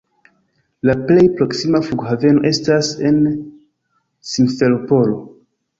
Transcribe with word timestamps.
La 0.89 0.95
plej 1.11 1.25
proksima 1.41 1.83
flughaveno 1.89 2.45
estas 2.53 2.91
en 3.11 3.21
Simferopolo. 4.33 5.25